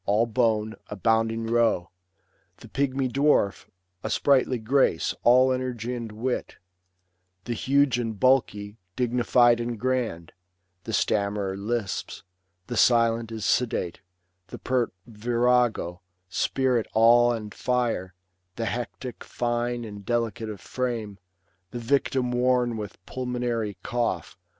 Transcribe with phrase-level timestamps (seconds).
[0.07, 1.91] All bone, a bounding roe;
[2.57, 3.67] the pigmy dwarf,
[4.03, 6.55] A sprightly grace, all energy and wit;
[7.45, 10.31] The huge and bulky, dignified and grand;
[10.85, 12.23] The stammerer lisps;
[12.65, 14.01] the silent is sedate;
[14.47, 18.15] The pert virago^ spirit all and fire;
[18.55, 21.19] The hectic, fine and delicate of frame;
[21.69, 24.33] The victim worn with pulmonary cough, 188 LUCRETIUS.
[24.33, 24.35] B.
[24.37, 24.37] IV.
[24.37, 24.37] 1164—1196.